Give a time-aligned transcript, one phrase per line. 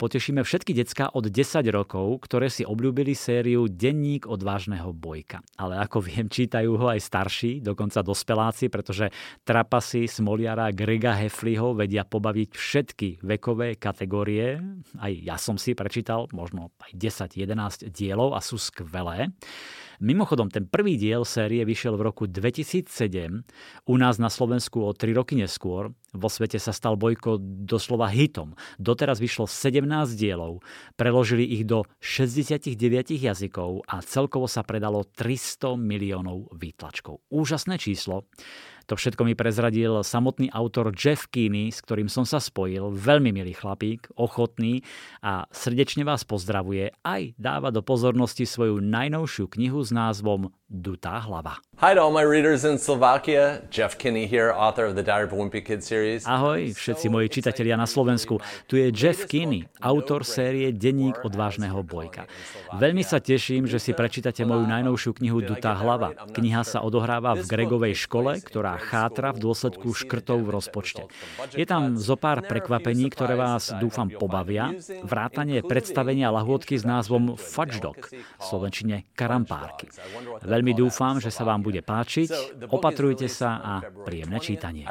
[0.00, 5.44] potešíme všetky decka od 10 rokov, ktoré si obľúbili sériu Denník odvážneho bojka.
[5.60, 9.12] Ale ako viem, čítajú ho aj starší, dokonca dospeláci, pretože
[9.44, 14.56] trapasy Smoliara Grega Hefliho vedia pobaviť všetky vekové kategórie.
[14.96, 19.28] Aj ja som si prečítal možno aj 10-11 dielov a sú skvelé.
[20.00, 22.88] Mimochodom, ten prvý diel série vyšiel v roku 2007,
[23.84, 25.92] u nás na Slovensku o 3 roky neskôr.
[26.16, 27.36] Vo svete sa stal Bojko
[27.68, 28.56] doslova hitom.
[28.80, 30.64] Doteraz vyšlo 17 dielov,
[30.96, 32.80] preložili ich do 69
[33.12, 37.20] jazykov a celkovo sa predalo 300 miliónov výtlačkov.
[37.28, 38.24] Úžasné číslo.
[38.90, 42.90] To všetko mi prezradil samotný autor Jeff Keeney, s ktorým som sa spojil.
[42.90, 44.82] Veľmi milý chlapík, ochotný
[45.22, 46.90] a srdečne vás pozdravuje.
[47.06, 51.58] Aj dáva do pozornosti svoju najnovšiu knihu s názvom Dutá hlava.
[51.82, 53.66] Hi to all my readers in Slovakia.
[53.74, 56.22] Jeff Kinney here, author of the Diary of a Wimpy Kid series.
[56.22, 58.38] Ahoj, všetci moji čitatelia na Slovensku.
[58.70, 62.30] Tu je Jeff Kinney, autor série Denník odvážneho bojka.
[62.78, 66.14] Veľmi sa teším, že si prečítate moju najnovšiu knihu Dutá hlava.
[66.36, 71.10] Kniha sa odohráva v Gregovej škole, ktorá chátra v dôsledku škrtov v rozpočte.
[71.50, 74.70] Je tam zo pár prekvapení, ktoré vás dúfam pobavia.
[75.02, 79.88] Vrátanie predstavenia lahôdky s názvom Fudge Dog, v slovenčine karampárky.
[80.44, 82.60] Veľmi dúfam, že sa vám bude páčiť.
[82.68, 83.72] Opatrujte sa a
[84.04, 84.84] príjemné čítanie.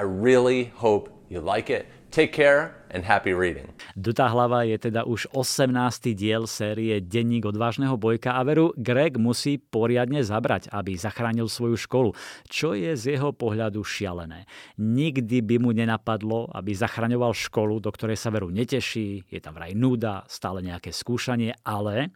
[2.09, 3.69] Take care and happy reading.
[3.93, 5.69] Dutá hlava je teda už 18.
[6.17, 12.17] diel série Denník odvážneho bojka a veru Greg musí poriadne zabrať, aby zachránil svoju školu,
[12.49, 14.49] čo je z jeho pohľadu šialené.
[14.81, 19.77] Nikdy by mu nenapadlo, aby zachraňoval školu, do ktorej sa veru neteší, je tam vraj
[19.77, 22.09] núda, stále nejaké skúšanie, ale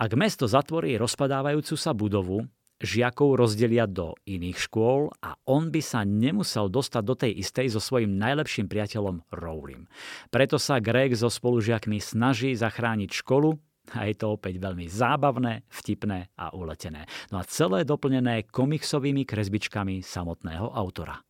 [0.00, 2.48] ak mesto zatvorí rozpadávajúcu sa budovu,
[2.80, 7.80] žiakov rozdelia do iných škôl a on by sa nemusel dostať do tej istej so
[7.80, 9.86] svojím najlepším priateľom Rowlim.
[10.32, 13.60] Preto sa Greg so spolužiakmi snaží zachrániť školu
[13.92, 17.04] a je to opäť veľmi zábavné, vtipné a uletené.
[17.28, 21.20] No a celé doplnené komiksovými kresbičkami samotného autora.